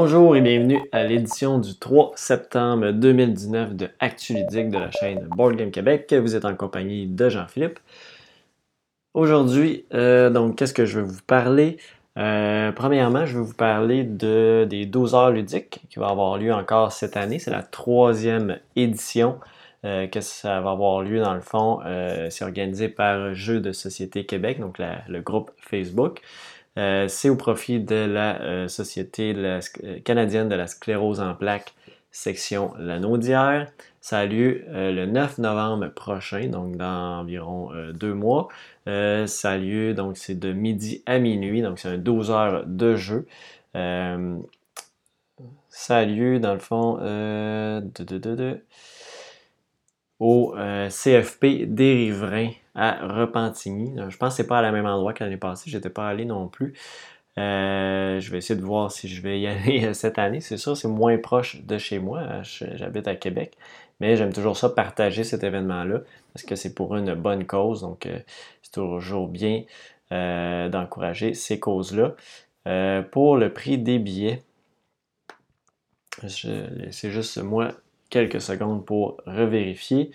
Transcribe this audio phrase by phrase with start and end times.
[0.00, 5.26] Bonjour et bienvenue à l'édition du 3 septembre 2019 de Actu Ludique de la chaîne
[5.36, 6.14] Board Game Québec.
[6.14, 7.80] Vous êtes en compagnie de Jean-Philippe.
[9.12, 11.78] Aujourd'hui, euh, donc, qu'est-ce que je vais vous parler?
[12.16, 16.54] Euh, premièrement, je vais vous parler de, des 12 heures ludiques qui vont avoir lieu
[16.54, 17.40] encore cette année.
[17.40, 19.40] C'est la troisième édition
[19.84, 21.80] euh, que ça va avoir lieu dans le fond.
[22.30, 26.22] c'est organisé par Jeux de Société Québec, donc le groupe Facebook.
[26.78, 29.60] Euh, c'est au profit de la euh, Société euh,
[30.04, 31.74] canadienne de la sclérose en plaques,
[32.12, 33.70] section Lanaudière.
[34.00, 38.48] Ça a lieu le 9 novembre prochain, donc dans environ deux mois.
[38.86, 42.96] ça a lieu, donc c'est de midi à minuit, donc c'est un 12 heures de
[42.96, 43.26] jeu.
[43.74, 46.98] ça a lieu, dans le fond,
[50.20, 50.54] au
[50.88, 53.96] CFP des Riverains à Repentigny.
[54.08, 55.68] Je pense que c'est pas à la même endroit qu'année passée.
[55.68, 56.74] J'étais pas allé non plus.
[57.38, 60.40] Euh, je vais essayer de voir si je vais y aller euh, cette année.
[60.40, 62.42] C'est sûr, c'est moins proche de chez moi.
[62.42, 63.56] J'habite à Québec.
[64.00, 67.80] Mais j'aime toujours ça, partager cet événement-là, parce que c'est pour une bonne cause.
[67.80, 68.20] Donc, euh,
[68.62, 69.64] c'est toujours bien
[70.10, 72.14] d'encourager ces causes-là.
[73.10, 74.42] pour le prix des billets,
[76.26, 77.72] c'est juste moi
[78.08, 80.12] quelques secondes pour revérifier.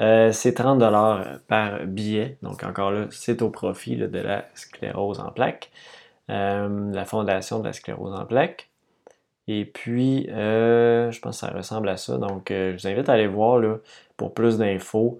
[0.00, 0.82] Euh, c'est 30
[1.48, 2.38] par billet.
[2.42, 5.70] Donc encore là, c'est au profit de la sclérose en plaques,
[6.30, 8.68] euh, la fondation de la sclérose en plaques.
[9.48, 12.16] Et puis, euh, je pense que ça ressemble à ça.
[12.16, 13.78] Donc, je vous invite à aller voir là,
[14.16, 15.18] pour plus d'infos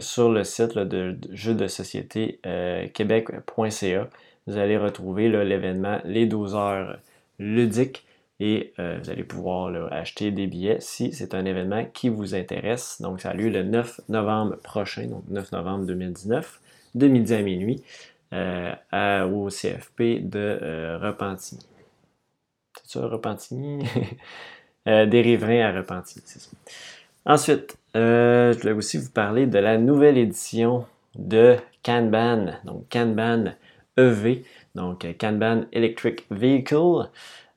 [0.00, 2.40] sur le site de jeux de société
[2.92, 4.08] québec.ca.
[4.46, 6.98] Vous allez retrouver l'événement Les 12 heures
[7.38, 8.04] ludiques
[8.44, 13.00] et euh, vous allez pouvoir acheter des billets si c'est un événement qui vous intéresse.
[13.00, 16.60] Donc, ça a lieu le 9 novembre prochain, donc 9 novembre 2019,
[16.96, 17.84] de midi à minuit,
[18.32, 18.74] euh,
[19.30, 21.64] au CFP de euh, Repentigny.
[22.82, 23.84] C'est ça, Repentigny?
[24.86, 26.24] des riverains à Repentigny.
[27.24, 31.54] Ensuite, je voulais aussi vous parler de la nouvelle édition de
[31.84, 33.52] Kanban, donc Kanban
[33.96, 34.44] EV,
[34.74, 37.08] donc Kanban Electric Vehicle.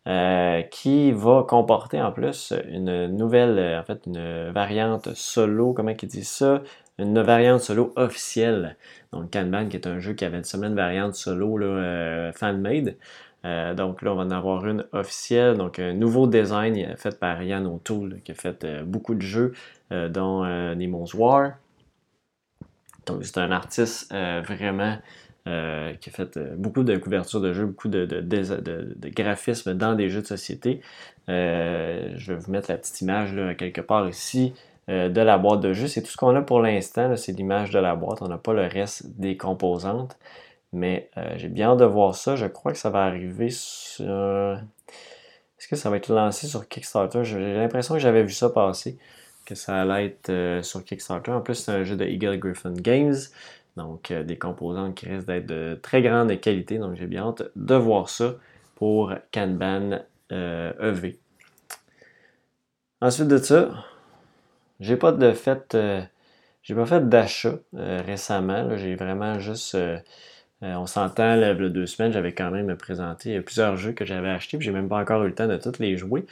[0.07, 5.93] Euh, qui va comporter en plus une nouvelle, euh, en fait, une variante solo, comment
[5.99, 6.61] ils disent ça?
[6.99, 8.77] Une variante solo officielle.
[9.11, 12.97] Donc, Kanban, qui est un jeu qui avait une semaine variante solo là, euh, fan-made.
[13.75, 15.57] donc là, on va en avoir une officielle.
[15.57, 19.53] Donc, un nouveau design fait par Yann O'Toole, qui a fait beaucoup de jeux,
[19.91, 20.45] dont
[20.75, 21.53] Nemo's War.
[23.05, 24.97] Donc, c'est un artiste vraiment
[25.47, 28.07] euh, qui a fait euh, beaucoup de couvertures de jeux, beaucoup de,
[29.11, 30.81] graphismes dans des jeux de société.
[31.29, 34.53] Euh, je vais vous mettre la petite image quelque part ici
[34.87, 35.87] de la boîte de jeu.
[35.87, 38.23] C'est tout ce qu'on a pour l'instant, c'est l'image de la boîte.
[38.23, 40.17] On n'a pas le reste des composantes.
[40.73, 42.35] Mais j'ai bien hâte de voir ça.
[42.35, 44.59] Je crois que ça va arriver sur.
[45.57, 47.23] Est-ce que ça va être lancé sur Kickstarter?
[47.23, 48.97] J'ai l'impression que j'avais vu ça passer,
[49.45, 51.31] que ça allait être sur Kickstarter.
[51.31, 53.15] En plus, c'est un jeu de Eagle Griffin Games.
[53.77, 56.77] Donc, euh, des composantes qui risquent d'être de très grande qualité.
[56.77, 58.35] Donc, j'ai bien hâte de voir ça
[58.75, 59.99] pour Kanban
[60.29, 60.31] EV.
[60.31, 61.11] Euh, e
[63.01, 63.69] Ensuite de ça,
[64.79, 66.01] j'ai pas de fait, euh,
[66.63, 68.75] j'ai pas fait d'achat récemment.
[68.77, 69.77] J'ai vraiment juste,
[70.61, 74.65] on s'entend, le deux semaines, j'avais quand même présenté plusieurs jeux que j'avais achetés, puis
[74.65, 76.25] j'ai même pas encore eu le temps de tous les jouer.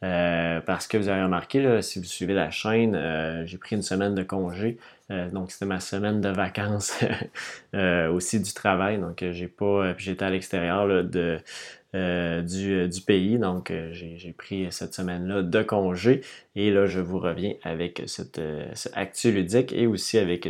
[0.00, 4.22] Parce que vous avez remarqué, si vous suivez la chaîne, j'ai pris une semaine de
[4.22, 4.78] congé
[5.10, 7.04] euh, donc c'était ma semaine de vacances
[7.74, 8.98] euh, aussi du travail.
[8.98, 9.94] Donc euh, j'ai pas.
[9.98, 11.38] j'étais à l'extérieur de,
[11.92, 13.38] du, pays.
[13.38, 16.22] Donc j'ai pris cette semaine-là de congé.
[16.54, 18.40] Et là, je vous reviens avec cette,
[18.94, 20.48] actu ludique et aussi avec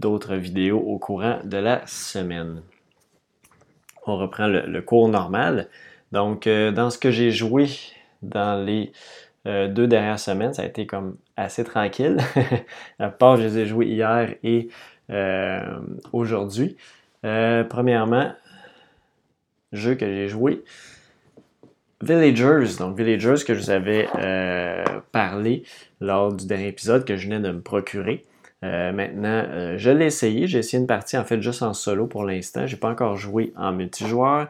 [0.00, 2.62] d'autres vidéos au courant de la semaine.
[4.06, 5.68] On reprend le cours normal.
[6.12, 7.66] Donc, dans ce que j'ai joué
[8.22, 8.92] dans les
[9.46, 12.18] euh, deux dernières semaines, ça a été comme assez tranquille.
[12.98, 14.68] à part, je les ai joués hier et
[15.10, 15.78] euh,
[16.12, 16.76] aujourd'hui.
[17.24, 18.32] Euh, premièrement,
[19.72, 20.64] jeu que j'ai joué,
[22.02, 22.76] Villagers.
[22.78, 24.08] Donc, Villagers que je vous avais
[25.12, 25.64] parlé
[26.00, 28.24] lors du dernier épisode que je venais de me procurer.
[28.62, 30.46] maintenant, je l'ai essayé.
[30.46, 32.66] J'ai essayé une partie en fait juste en solo pour l'instant.
[32.66, 34.48] J'ai pas encore joué en multijoueur.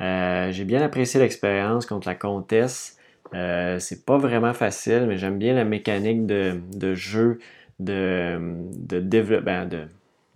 [0.00, 2.97] j'ai bien apprécié l'expérience contre la comtesse.
[3.34, 7.38] Euh, c'est pas vraiment facile, mais j'aime bien la mécanique de, jeu,
[7.78, 8.38] de,
[8.72, 9.00] de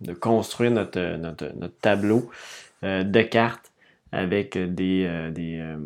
[0.01, 0.99] de, construire notre,
[1.81, 2.29] tableau
[2.83, 3.71] euh, de cartes
[4.11, 5.77] avec des, euh,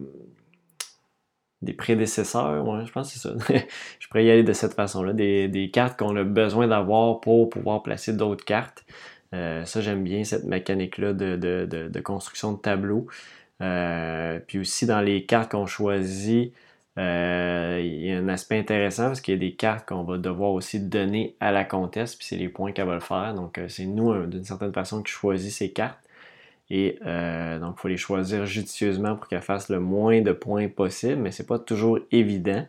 [1.61, 2.85] des, prédécesseurs.
[2.85, 3.35] je pense que c'est ça.
[3.99, 5.13] je pourrais y aller de cette façon-là.
[5.13, 8.83] Des, cartes qu'on a besoin d'avoir pour pouvoir placer d'autres cartes.
[9.31, 13.07] ça, j'aime bien cette mécanique-là de, construction de tableau.
[13.59, 16.53] puis aussi dans les cartes qu'on choisit,
[16.97, 20.17] euh, il y a un aspect intéressant parce qu'il y a des cartes qu'on va
[20.17, 23.35] devoir aussi donner à la comtesse, puis c'est les points qu'elle va le faire.
[23.35, 25.99] Donc, euh, c'est nous, euh, d'une certaine façon, qui choisit ces cartes.
[26.69, 26.99] Et
[27.61, 31.31] donc, il faut les choisir judicieusement pour qu'elle fasse le moins de points possible, mais
[31.31, 32.65] c'est pas toujours évident.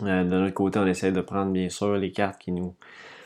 [0.00, 2.74] de notre côté, on essaie de prendre, bien sûr, les cartes qui nous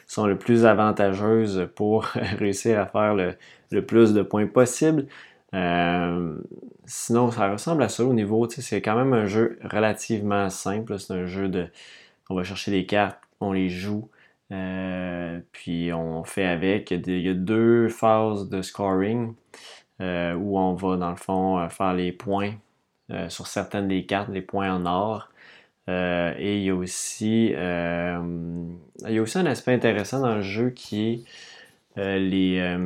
[0.08, 2.04] sont le plus avantageuses pour
[2.38, 5.06] réussir à faire le plus de points possible.
[5.54, 6.36] Euh,
[6.86, 10.98] sinon, ça ressemble à ça au niveau, c'est quand même un jeu relativement simple.
[10.98, 11.68] C'est un jeu de.
[12.30, 14.08] On va chercher des cartes, on les joue,
[14.52, 16.90] euh, puis on fait avec.
[16.90, 19.34] Il y, a deux phases de scoring
[20.00, 22.54] euh, où on va, dans le fond, faire les points
[23.28, 25.28] sur certaines des cartes, les points en or.
[25.88, 27.48] et il y a aussi.
[27.48, 31.24] il y a aussi un aspect intéressant dans le jeu qui
[31.96, 32.76] est les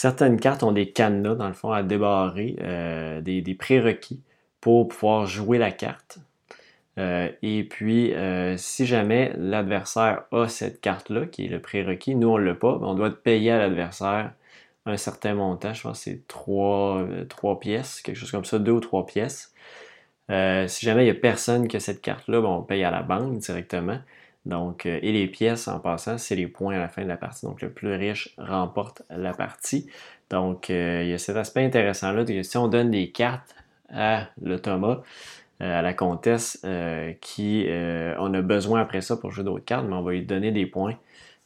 [0.00, 4.22] Certaines cartes ont des cadenas, dans le fond, à débarrer, euh, des, prérequis
[4.62, 6.20] pour pouvoir jouer la carte.
[6.96, 12.28] Euh, et puis, euh, si jamais l'adversaire a cette carte-là, qui est le prérequis, nous,
[12.28, 14.32] on ne l'a pas, on doit payer à l'adversaire
[14.86, 17.06] un certain montant, je pense que c'est trois,
[17.60, 19.52] pièces, quelque chose comme ça, deux ou trois pièces.
[20.30, 23.36] si jamais il n'y a personne qui a cette carte-là, on paye à la banque
[23.36, 23.98] directement.
[24.46, 27.16] Donc, euh, et les pièces, en passant, c'est les points à la fin de la
[27.16, 27.46] partie.
[27.46, 29.86] Donc, le plus riche remporte la partie.
[30.30, 32.24] Donc, euh, il y a cet aspect intéressant-là.
[32.42, 33.54] Si on donne des cartes
[33.92, 35.02] à l'automa,
[35.62, 36.64] euh, à la comtesse,
[37.20, 40.52] qui on a besoin après ça pour jouer d'autres cartes, mais on va lui donner
[40.52, 40.96] des points.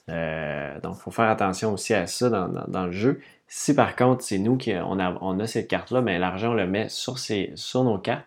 [0.09, 3.21] donc, il faut faire attention aussi à ça dans, le jeu.
[3.49, 4.99] Si par contre, c'est nous qui on
[5.41, 8.27] a, cette carte-là, mais l'argent, on le met sur nos cartes.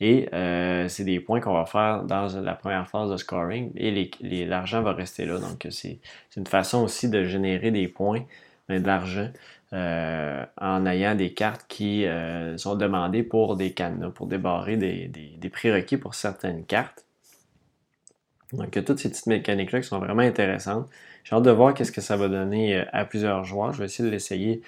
[0.00, 4.44] Et euh, c'est des points qu'on va faire dans la première phase de scoring et
[4.44, 5.38] l'argent va rester là.
[5.38, 6.00] Donc, c'est
[6.36, 8.24] une façon aussi de générer des points,
[8.68, 9.30] de l'argent,
[9.72, 15.08] euh, en ayant des cartes qui euh, sont demandées pour des cadenas, pour débarrer des,
[15.08, 17.04] des, prérequis pour certaines cartes.
[18.52, 20.88] Donc, toutes ces petites mécaniques-là qui sont vraiment intéressantes.
[21.22, 23.72] J'ai hâte de voir qu'est-ce que ça va donner à plusieurs joueurs.
[23.72, 24.62] Je vais essayer de l'essayer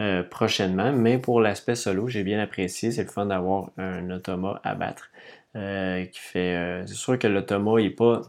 [0.00, 0.90] euh, prochainement.
[0.90, 2.92] Mais pour l'aspect solo, j'ai bien apprécié.
[2.92, 5.10] C'est le fun d'avoir un automa à battre.
[5.54, 6.56] Euh, qui fait.
[6.56, 8.22] Euh, c'est sûr que l'automa il est pas.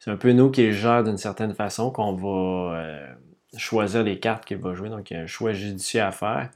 [0.00, 3.14] C'est un peu nous qui le gère d'une certaine façon qu'on va
[3.56, 4.88] choisir les cartes qu'il va jouer.
[4.88, 6.50] Donc il y a un choix judicieux à faire.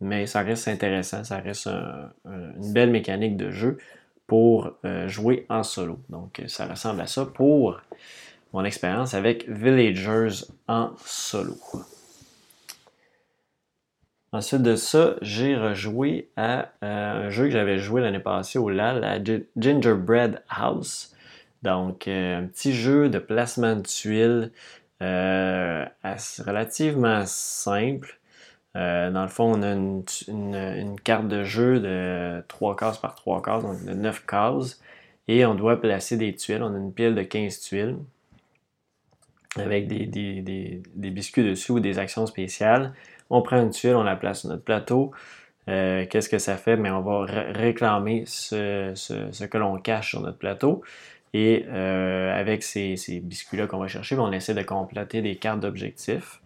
[0.00, 1.68] mais ça reste intéressant, ça reste
[2.24, 3.76] une belle mécanique de jeu
[4.26, 4.72] pour
[5.06, 5.98] jouer en solo.
[6.08, 7.78] Donc ça ressemble à ça pour
[8.54, 11.56] mon expérience avec Villagers en solo.
[14.32, 18.68] Ensuite de ça, j'ai rejoué à euh, un jeu que j'avais joué l'année passée au
[18.68, 19.18] LAL, à
[19.56, 21.14] Gingerbread House.
[21.62, 24.52] Donc, euh, un petit jeu de placement de tuiles
[25.02, 25.84] euh,
[26.46, 28.18] relativement simple.
[28.74, 33.62] dans le fond, on a une, carte de jeu de 3 cases par 3 cases,
[33.62, 34.80] donc de 9 cases.
[35.26, 36.62] Et on doit placer des tuiles.
[36.62, 37.96] On a une pile de 15 tuiles
[39.56, 42.92] avec des, des biscuits dessus ou des actions spéciales.
[43.30, 45.12] On prend une tuile, on la place sur notre plateau.
[45.68, 46.76] Euh, qu'est-ce que ça fait?
[46.76, 50.82] Mais on va réclamer ce, que l'on cache sur notre plateau.
[51.34, 56.40] Et euh, avec ces, biscuits-là qu'on va chercher, on essaie de compléter des cartes d'objectifs.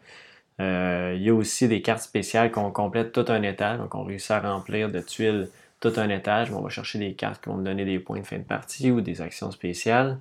[0.61, 3.79] Euh, il y a aussi des cartes spéciales qu'on complète tout un étage.
[3.79, 5.49] Donc, on réussit à remplir de tuiles
[5.81, 6.51] tout un étage.
[6.53, 8.91] on va chercher des cartes qui vont nous donner des points de fin de partie
[8.91, 10.19] ou des actions spéciales.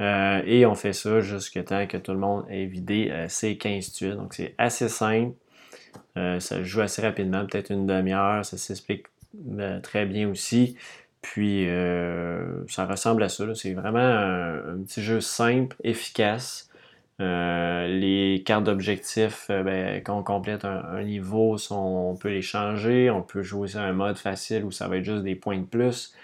[0.00, 4.16] et on fait ça jusqu'à temps que tout le monde ait vidé ses 15 tuiles.
[4.16, 5.34] Donc, c'est assez simple.
[6.16, 9.06] Euh, ça joue assez rapidement, peut-être une demi-heure, ça s'explique
[9.58, 10.76] euh, très bien aussi.
[11.22, 13.44] Puis euh, ça ressemble à ça.
[13.54, 16.68] C'est vraiment un, petit jeu simple, efficace.
[17.18, 23.10] les cartes d'objectifs, ben, quand on complète un, niveau, on peut les changer.
[23.10, 25.64] On peut jouer sur un mode facile où ça va être juste des points de
[25.64, 26.14] plus.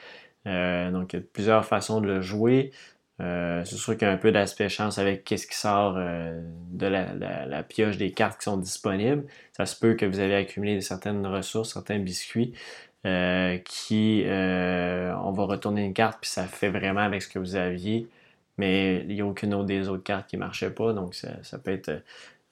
[0.45, 2.73] donc il y a plusieurs façons de le jouer.
[3.21, 6.41] Euh, c'est sûr qu'il y a un peu d'aspect chance avec qu'est-ce qui sort euh,
[6.71, 9.25] de la, pioche des cartes qui sont disponibles.
[9.57, 12.55] Ça se peut que vous avez accumulé certaines ressources, certains biscuits
[13.07, 17.57] euh, qui on va retourner une carte puis ça fait vraiment avec ce que vous
[17.57, 18.09] aviez,
[18.57, 21.59] mais il n'y a aucune autre des autres cartes qui ne marchait pas, donc ça,
[21.59, 22.03] peut être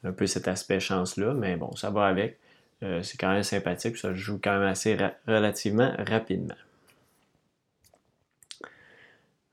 [0.04, 2.38] un peu cet aspect chance-là, mais bon, ça va avec.
[2.80, 4.96] c'est quand même sympathique, ça joue quand même assez
[5.26, 6.54] relativement rapidement.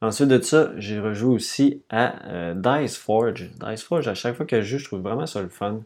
[0.03, 3.50] Ensuite de ça, j'ai rejoué aussi à euh, Dice Forge.
[3.65, 5.79] Dice Forge, à chaque fois que je joue, je trouve vraiment ça le fun.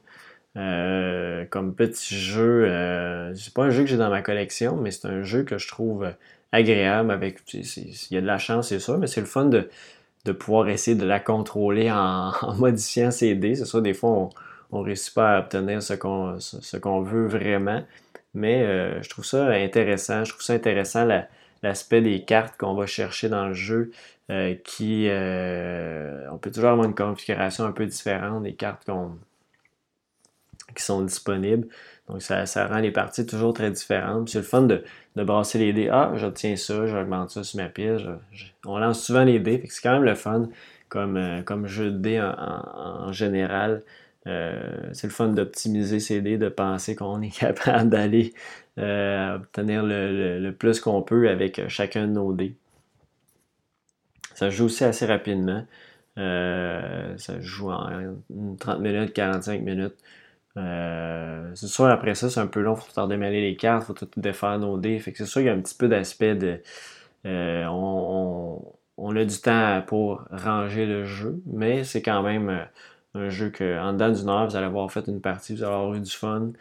[0.55, 4.89] Euh, comme petit jeu, euh, c'est pas un jeu que j'ai dans ma collection, mais
[4.89, 6.11] c'est un jeu que je trouve
[6.51, 7.11] agréable.
[7.11, 9.69] Avec, il y a de la chance, c'est ça, mais c'est le fun de,
[10.31, 13.53] pouvoir essayer de la contrôler en, modifiant ses dés.
[13.53, 14.29] C'est ça, des fois,
[14.71, 17.83] on réussit pas à obtenir ce qu'on ce, veut vraiment.
[18.33, 20.23] Mais euh, je trouve ça intéressant.
[20.23, 21.05] Je trouve ça intéressant
[21.63, 23.91] l'aspect des cartes qu'on va chercher dans le jeu.
[24.29, 28.85] Euh, qui euh, on peut toujours avoir une configuration un peu différente des cartes
[30.75, 31.69] qui sont disponibles.
[32.09, 34.27] Donc ça, rend les parties toujours très différentes.
[34.27, 34.83] C'est le fun de,
[35.15, 35.87] brasser les dés.
[35.89, 38.05] Ah, j'obtiens ça, j'augmente ça sur ma piste.
[38.65, 39.63] on lance souvent les dés.
[39.69, 40.49] C'est quand même le fun
[40.89, 43.83] comme, comme jeu de dés en général.
[44.27, 48.33] Euh, c'est le fun d'optimiser ces dés, de penser qu'on est capable d'aller
[48.77, 52.55] euh, obtenir le, plus qu'on peut avec chacun de nos dés.
[54.33, 55.65] Ça joue aussi assez rapidement.
[56.17, 58.15] Euh, ça joue en
[58.59, 59.95] 30 minutes, 45 minutes.
[60.55, 63.93] c'est sûr, après ça, c'est un peu long, il faut démêler les cartes, il faut
[63.93, 64.99] tout défaire nos dés.
[64.99, 66.61] c'est sûr qu'il y a un petit peu d'aspect de.
[67.25, 72.67] on, a du temps pour ranger le jeu, mais c'est quand même
[73.17, 75.73] un jeu que, en dedans d'une heure, vous allez avoir fait une partie, vous allez
[75.73, 76.51] avoir eu du fun.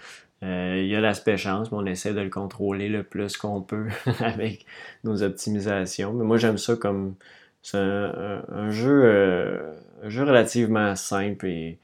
[0.42, 3.62] Euh, il y a l'aspect chance, mais on essaie de le contrôler le plus qu'on
[3.62, 3.88] peut
[4.20, 4.66] avec
[5.04, 6.12] nos optimisations.
[6.12, 7.14] Mais moi, j'aime ça comme
[7.62, 9.72] c'est un, jeu, euh,
[10.04, 11.78] jeu relativement simple et,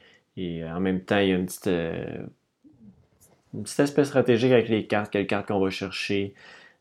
[0.65, 2.27] en même temps, il y a une petite, euh,
[3.55, 6.35] une petite aspect stratégique avec les cartes, quelles cartes qu'on va chercher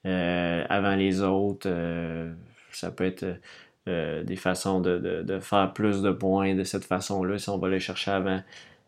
[0.04, 1.70] avant les autres.
[2.72, 3.26] ça peut être
[3.88, 7.80] euh, des façons de, faire plus de points de cette façon-là, si on va les
[7.80, 8.42] chercher avant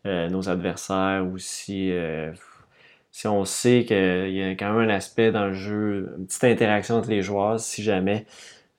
[0.06, 2.32] euh, nos adversaires ou si, euh,
[3.10, 6.44] si on sait qu'il y a quand même un aspect dans le jeu, une petite
[6.44, 8.26] interaction entre les joueurs, si jamais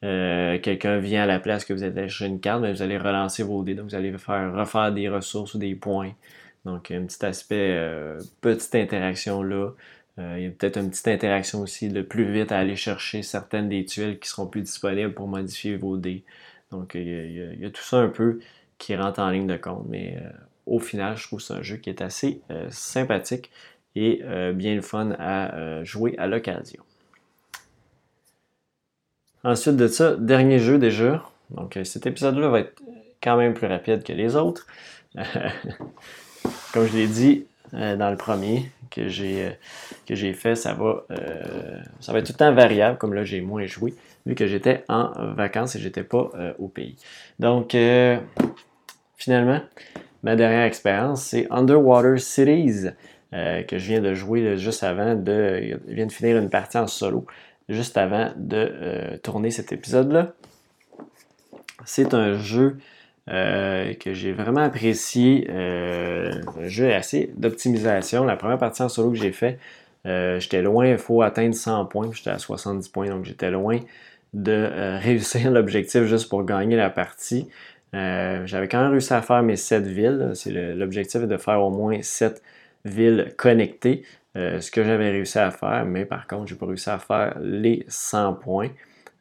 [0.01, 3.43] quelqu'un vient à la place que vous êtes chercher une carte, ben, vous allez relancer
[3.43, 6.13] vos dés, donc vous allez faire refaire des ressources ou des points.
[6.63, 7.77] Donc un petit aspect,
[8.41, 9.71] petite interaction là.
[10.17, 13.21] Euh, il y a peut-être une petite interaction aussi de plus vite à aller chercher
[13.21, 16.23] certaines des tuiles qui seront plus disponibles pour modifier vos dés.
[16.71, 18.39] Donc il y, a, tout ça un peu
[18.77, 19.85] qui rentre en ligne de compte.
[19.89, 20.29] Mais euh,
[20.65, 23.51] au final, je trouve que c'est un jeu qui est assez euh, sympathique
[23.97, 26.83] et bien fun à jouer à l'occasion.
[29.45, 31.23] Ensuite de ça, dernier jeu déjà.
[31.49, 32.81] Donc cet épisode-là va être
[33.23, 34.67] quand même plus rapide que les autres.
[36.73, 39.49] Comme je l'ai dit dans le premier, que j'ai euh,
[40.05, 43.23] que j'ai fait, ça va, euh, ça va être tout le temps variable, comme là
[43.23, 43.93] j'ai moins joué,
[44.25, 46.95] vu que j'étais en vacances et j'étais pas euh, au pays.
[47.39, 47.75] Donc
[49.17, 49.61] finalement,
[50.23, 52.89] ma dernière expérience, c'est Underwater Cities,
[53.31, 55.79] que je viens de jouer juste avant de.
[55.87, 57.25] Je viens de finir une partie en solo,
[57.67, 60.33] juste avant de tourner cet épisode-là.
[61.83, 62.77] C'est un jeu
[63.27, 65.47] euh, que j'ai vraiment apprécié.
[65.49, 68.23] Euh, un jeu assez d'optimisation.
[68.23, 69.57] La première partie en solo que j'ai fait,
[70.05, 73.79] euh, j'étais loin, il faut atteindre 100 points, j'étais à 70 points, donc j'étais loin
[74.33, 74.69] de
[75.01, 77.47] réussir l'objectif juste pour gagner la partie.
[77.93, 80.33] J'avais quand même réussi à faire mes 7 villes.
[80.75, 82.43] L'objectif est de faire au moins 7
[82.83, 84.03] villes connectées.
[84.35, 87.85] ce que j'avais réussi à faire, mais par contre, j'ai pas réussi à faire les
[87.87, 88.69] 100 points.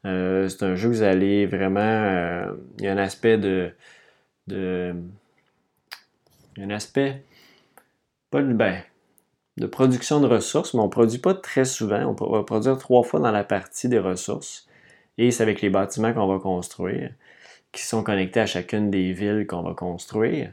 [0.05, 2.47] C'est un jeu où vous allez vraiment.
[2.79, 3.73] il y a un aspect de,
[4.47, 4.95] de.
[6.59, 7.25] un aspect.
[8.31, 8.83] Pas de, ben,
[9.57, 12.17] de production de ressources, mais on ne produit pas très souvent.
[12.21, 14.69] On va produire trois fois dans la partie des ressources.
[15.19, 17.13] Et c'est avec les bâtiments qu'on va construire,
[17.73, 20.53] qui sont connectés à chacune des villes qu'on va construire.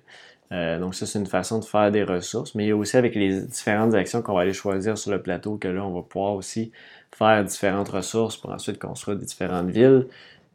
[0.51, 2.55] Euh, donc ça, c'est une façon de faire des ressources.
[2.55, 5.21] Mais il y a aussi avec les différentes actions qu'on va aller choisir sur le
[5.21, 6.71] plateau que là, on va pouvoir aussi
[7.15, 10.07] faire différentes ressources pour ensuite construire des différentes villes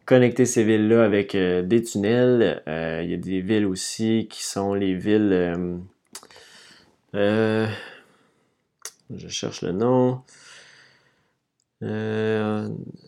[0.07, 2.63] connecter ces villes-là avec euh, des tunnels.
[2.67, 5.79] Euh, il y a des villes aussi qui sont les villes.
[7.15, 7.67] Euh,
[9.15, 10.23] je cherche le nom.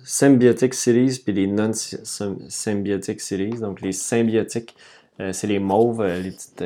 [0.05, 3.61] symbiotic Cities puis les non-symbiotic Cities.
[3.61, 4.75] Donc les symbiotiques,
[5.19, 6.65] c'est les mauves, les petites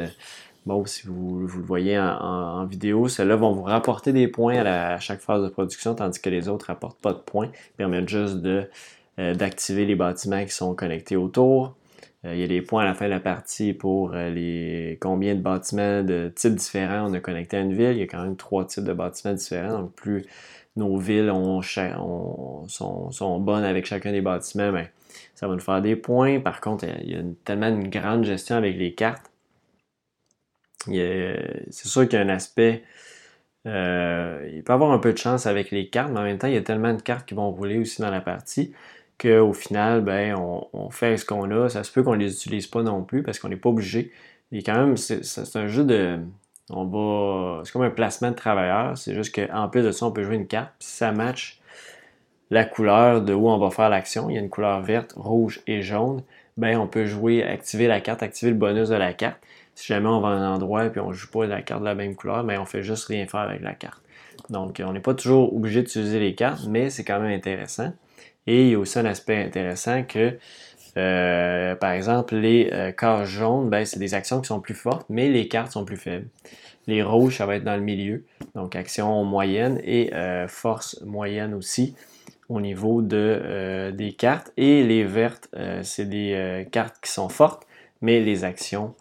[0.67, 3.09] mauves si vous, le voyez en, vidéo.
[3.09, 6.67] Celles-là vont vous rapporter des points à, chaque phase de production, tandis que les autres
[6.69, 7.51] ne rapportent pas de points.
[7.77, 8.39] Permettent juste
[9.19, 11.75] euh, d'activer les bâtiments qui sont connectés autour.
[12.25, 14.99] Euh, il y a des points à la fin de la partie pour euh, les
[15.01, 17.93] combien de bâtiments de types différents on a connecté à une ville.
[17.93, 19.81] Il y a quand même trois types de bâtiments différents.
[19.81, 20.25] Donc, plus
[20.77, 24.87] nos villes sont, bonnes avec chacun des bâtiments, ben,
[25.35, 26.41] ça va nous faire des points.
[26.41, 29.32] Par contre, il y a tellement une grande gestion avec les cartes.
[30.87, 32.83] C'est sûr qu'il y a un aspect.
[33.65, 36.55] il peut avoir un peu de chance avec les cartes, mais en même temps, il
[36.55, 38.73] y a tellement de cartes qui vont rouler aussi dans la partie
[39.23, 41.69] qu'au final, ben, on, fait ce qu'on a.
[41.69, 44.13] Ça se peut qu'on ne les utilise pas non plus parce qu'on n'est pas obligé.
[44.51, 46.19] Et quand même, c'est un jeu de.
[46.71, 47.63] On va.
[47.65, 48.97] C'est comme un placement de travailleurs.
[48.99, 50.73] C'est juste qu'en plus de ça, on peut jouer une carte.
[50.81, 51.61] si ça match
[52.51, 55.63] la couleur de où on va faire l'action, il y a une couleur verte, rouge
[55.67, 56.23] et jaune,
[56.59, 59.39] ben on peut jouer, activer la carte, activer le bonus de la carte.
[59.75, 61.87] Si jamais on va à un endroit et puis on joue pas la carte de
[61.87, 64.03] la même couleur, mais on fait juste rien faire avec la carte.
[64.51, 67.93] Donc, on n'est pas toujours obligé d'utiliser les cartes, mais c'est quand même intéressant.
[68.47, 70.37] Et il y a aussi un aspect intéressant que,
[70.97, 75.07] euh, par exemple, les euh, cases jaunes, ben, c'est des actions qui sont plus fortes,
[75.09, 76.27] mais les cartes sont plus faibles.
[76.87, 78.25] Les rouges, ça va être dans le milieu,
[78.57, 81.95] donc action moyenne et euh, force moyenne aussi
[82.49, 84.53] au niveau de, des cartes.
[84.57, 85.49] Et les vertes,
[85.83, 87.67] c'est des cartes qui sont fortes,
[88.03, 88.95] mais les actions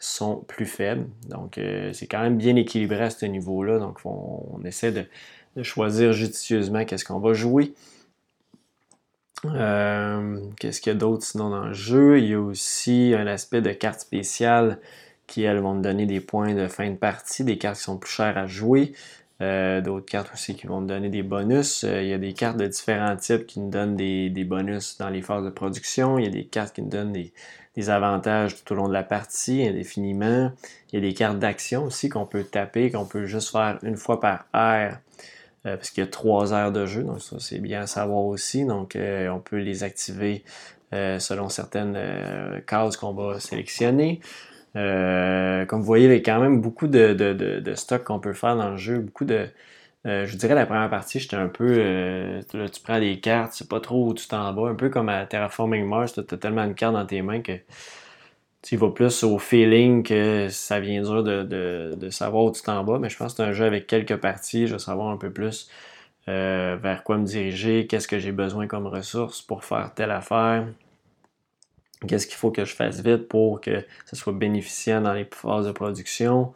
[0.00, 1.06] sont plus faibles.
[1.28, 1.60] Donc,
[1.92, 3.78] c'est quand même bien équilibré à ce niveau-là.
[3.78, 5.04] Donc, on, essaie de,
[5.62, 7.72] choisir judicieusement qu'est-ce qu'on va jouer.
[9.44, 12.18] Euh, qu'est-ce qu'il y a d'autre sinon dans le jeu?
[12.18, 14.78] Il y a aussi un aspect de cartes spéciales
[15.26, 17.98] qui, elles, vont te donner des points de fin de partie, des cartes qui sont
[17.98, 18.92] plus chères à jouer.
[19.42, 21.84] Euh, d'autres cartes aussi qui vont te donner des bonus.
[21.84, 25.10] Euh, il y a des cartes de différents types qui nous donnent des, bonus dans
[25.10, 26.18] les phases de production.
[26.18, 27.32] Il y a des cartes qui nous donnent des,
[27.76, 30.50] des avantages tout au long de la partie, indéfiniment.
[30.92, 33.96] Il y a des cartes d'action aussi qu'on peut taper, qu'on peut juste faire une
[33.96, 35.00] fois par air
[35.66, 38.24] euh, parce qu'il y a trois heures de jeu, donc ça c'est bien à savoir
[38.24, 38.64] aussi.
[38.64, 40.44] Donc euh, on peut les activer
[40.92, 41.98] euh, selon certaines
[42.66, 44.20] cases qu'on va sélectionner.
[44.74, 48.56] comme vous voyez, il y a quand même beaucoup de, de, stock qu'on peut faire
[48.56, 49.48] dans le jeu, beaucoup de,
[50.06, 52.40] je vous dirais la première partie, j'étais un peu.
[52.50, 55.26] tu prends des cartes, c'est pas trop où tu t'en bas, un peu comme à
[55.26, 57.58] Terraforming Mars, tu as tellement de cartes dans tes mains que
[58.66, 62.98] tu vas plus au feeling que ça vient dur de, savoir où tu t'en vas,
[62.98, 64.66] mais je pense que c'est un jeu avec quelques parties.
[64.66, 65.68] Je vais savoir un peu plus
[66.28, 70.66] euh, vers quoi me diriger, qu'est-ce que j'ai besoin comme ressources pour faire telle affaire,
[72.08, 75.66] qu'est-ce qu'il faut que je fasse vite pour que ça soit bénéficiant dans les phases
[75.66, 76.52] de production.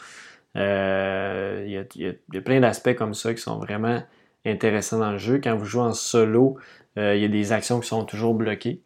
[0.56, 4.02] Euh, il y, a plein d'aspects comme ça qui sont vraiment
[4.44, 5.40] intéressants dans le jeu.
[5.42, 6.58] Quand vous jouez en solo,
[6.98, 8.80] euh, il y a des actions qui sont toujours bloquées.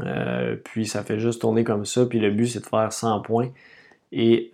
[0.00, 2.06] Euh, puis ça fait juste tourner comme ça.
[2.06, 3.50] Puis le but, c'est de faire 100 points
[4.12, 4.50] et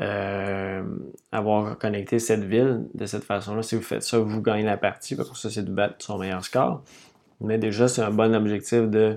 [1.32, 3.62] avoir connecté cette ville de cette façon-là.
[3.62, 5.16] Si vous faites ça, vous gagnez la partie.
[5.16, 6.82] Pour ça, c'est de battre son meilleur score.
[7.42, 9.16] Mais déjà, c'est un bon objectif de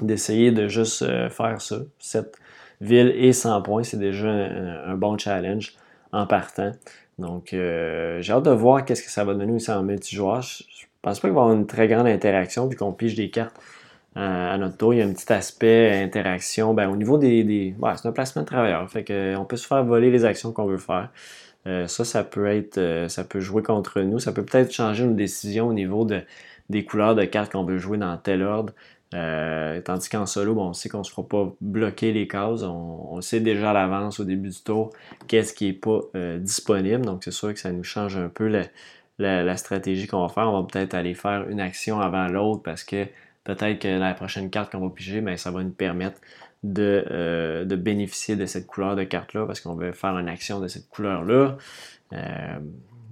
[0.00, 1.80] d'essayer de juste faire ça.
[2.80, 5.74] Ville et 100 points, c'est déjà un, bon challenge
[6.12, 6.72] en partant.
[7.18, 10.42] Donc, j'ai hâte de voir qu'est-ce que ça va donner aussi en multijoueur.
[10.42, 13.14] Je, je pense pas qu'il va y avoir une très grande interaction vu qu'on pige
[13.14, 13.54] des cartes
[14.14, 14.94] à notre tour.
[14.94, 16.74] Il y a un petit aspect interaction.
[16.74, 17.44] Ben, au niveau des.
[17.44, 18.88] des c'est un placement de travailleurs.
[19.38, 21.10] On peut se faire voler les actions qu'on veut faire.
[21.66, 22.78] Euh, ça, ça peut être.
[22.78, 24.18] Euh, ça peut jouer contre nous.
[24.18, 26.22] Ça peut peut-être changer une décision au niveau de,
[26.70, 28.72] des couleurs de cartes qu'on veut jouer dans tel ordre.
[29.14, 32.62] Euh, tandis qu'en solo, on sait qu'on ne se fera pas bloquer les cases.
[32.62, 34.90] On, sait déjà à l'avance au début du tour
[35.26, 36.00] qu'est-ce qui n'est pas
[36.38, 37.04] disponible.
[37.04, 38.48] Donc c'est sûr que ça nous change un peu
[39.18, 40.48] la, stratégie qu'on va faire.
[40.48, 43.06] On va peut-être aller faire une action avant l'autre parce que
[43.44, 46.20] peut-être que la prochaine carte qu'on va piger, ben, ça va nous permettre
[46.66, 50.66] euh, de, bénéficier de cette couleur de carte-là parce qu'on veut faire une action de
[50.66, 51.56] cette couleur-là.
[52.12, 52.58] Euh,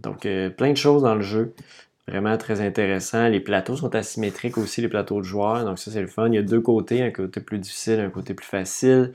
[0.03, 1.55] donc, euh, plein de choses dans le jeu.
[2.09, 3.29] Vraiment très intéressant.
[3.29, 5.64] Les plateaux sont asymétriques aussi, les plateaux de joueurs.
[5.64, 6.29] Donc, ça, c'est le fun.
[6.29, 9.12] Il y a deux côtés, un côté plus difficile, un côté plus facile.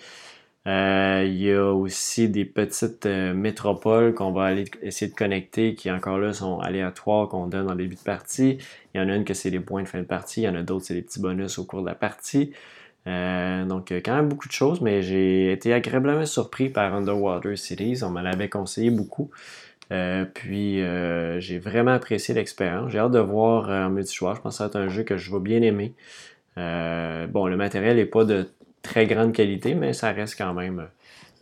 [0.67, 5.73] Euh, il y a aussi des petites euh, métropoles qu'on va aller essayer de connecter,
[5.73, 8.59] qui encore là sont aléatoires, qu'on donne en début de partie.
[8.93, 10.49] Il y en a une que c'est les points de fin de partie, il y
[10.49, 12.51] en a d'autres c'est des petits bonus au cours de la partie.
[13.07, 18.03] Euh, donc quand même beaucoup de choses, mais j'ai été agréablement surpris par Underwater Cities.
[18.03, 19.31] On me l'avait conseillé beaucoup.
[20.33, 20.81] Puis
[21.39, 22.91] j'ai vraiment apprécié l'expérience.
[22.91, 24.35] J'ai hâte de voir en multijoueur.
[24.35, 25.93] Je pense que ça va être un jeu que je vais bien aimer.
[26.55, 28.47] bon, le matériel n'est pas de
[28.81, 30.87] très grande qualité, mais ça reste quand même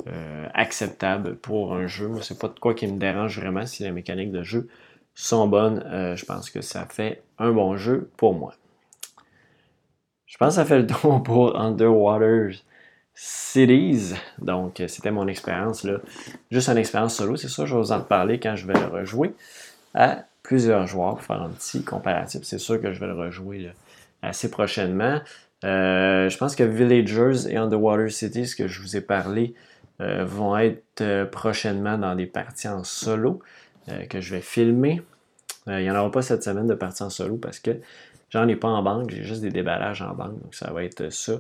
[0.08, 2.08] euh, acceptable pour un jeu.
[2.08, 4.70] Moi, c'est pas de quoi qui me dérange vraiment si les mécaniques de jeu
[5.14, 5.84] sont bonnes.
[5.88, 8.54] Euh, je pense que ça fait un bon jeu pour moi.
[10.26, 12.52] Je pense que ça fait le tour pour Underwater
[13.22, 14.14] Cities.
[14.38, 15.98] Donc, c'était mon expérience là.
[16.52, 18.86] Juste une expérience solo, c'est ça, je vais vous en parler quand je vais le
[18.86, 19.34] rejouer
[19.94, 22.44] à plusieurs joueurs pour faire un petit comparatif.
[22.44, 23.72] C'est sûr que je vais le rejouer
[24.22, 25.20] assez prochainement.
[25.66, 29.54] Euh, je pense que Villagers et Underwater City, ce que je vous ai parlé,
[30.00, 33.42] euh, vont être euh, prochainement dans des parties en solo
[34.08, 35.02] que je vais filmer.
[35.66, 37.72] il n'y en aura pas cette semaine de parties en solo parce que
[38.30, 41.12] j'en ai pas en banque, j'ai juste des déballages en banque, donc ça va être
[41.12, 41.34] ça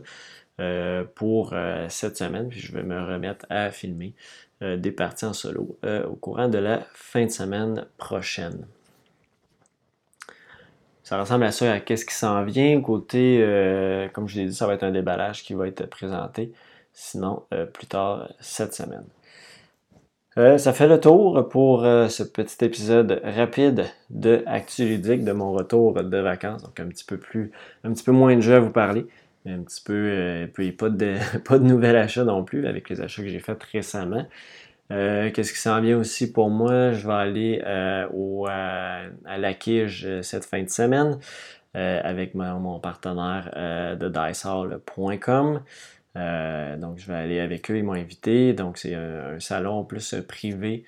[1.16, 1.54] pour
[1.88, 2.50] cette semaine.
[2.50, 4.14] Puis je vais me remettre à filmer
[4.62, 8.66] des parties en solo au courant de la fin de semaine prochaine.
[11.10, 12.80] Ça ressemble à ça, à qu'est-ce qui s'en vient.
[12.82, 16.54] Côté, euh, comme je l'ai dit, ça va être un déballage qui va être présenté,
[16.94, 19.06] sinon euh, plus tard cette semaine.
[20.38, 25.52] Euh, ça fait le tour pour ce petit épisode rapide de Actu Ludique de mon
[25.52, 26.62] retour de vacances.
[26.62, 27.52] Donc un petit peu plus,
[27.84, 29.08] un petit peu moins de jeux à vous parler.
[29.46, 33.22] Un petit peu, puis pas de, pas de nouvel achat non plus avec les achats
[33.22, 34.26] que j'ai faits récemment.
[34.90, 36.94] Qu'est-ce qui s'en vient aussi pour moi?
[36.94, 41.20] Je vais aller au, à la Quige cette fin de semaine
[41.76, 43.52] avec mon, partenaire
[44.00, 45.62] de dicehall.com.
[46.16, 47.78] donc, je vais aller avec eux.
[47.78, 48.54] Ils m'ont invité.
[48.54, 50.86] Donc, c'est un, salon plus privé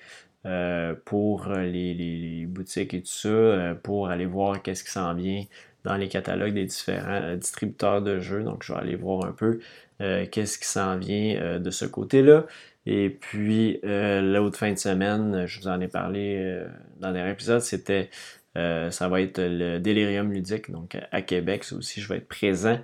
[1.04, 5.44] pour les, boutiques et tout ça, pour aller voir qu'est-ce qui s'en vient
[5.84, 8.42] dans les catalogues des différents euh, distributeurs de jeux.
[8.42, 9.60] Donc, je vais aller voir un peu
[10.00, 12.46] euh, qu'est-ce qui s'en vient euh, de ce côté-là.
[12.84, 16.64] Et puis, l'autre fin de semaine, je vous en ai parlé
[16.98, 18.10] dans le dernier épisode, c'était,
[18.56, 20.68] ça va être le Delirium ludique.
[20.68, 22.80] Donc, à Québec, ça aussi, je vais être présent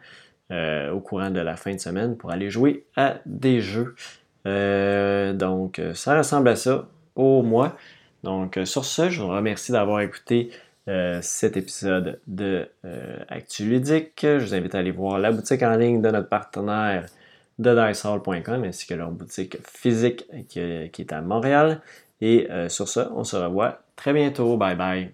[0.53, 3.97] au courant de la fin de semaine pour aller jouer à des jeux.
[4.45, 7.77] donc, ça ressemble à ça au mois.
[8.23, 10.51] Donc, sur ce, je vous remercie d'avoir écouté
[10.89, 14.21] euh, cet épisode de euh, Actu Ludique.
[14.23, 17.05] Je vous invite à aller voir la boutique en ligne de notre partenaire
[17.59, 21.83] de dicehall.com ainsi que leur boutique physique qui, est à Montréal.
[22.23, 24.57] Et euh, sur ça, on se revoit très bientôt.
[24.57, 25.13] Bye bye.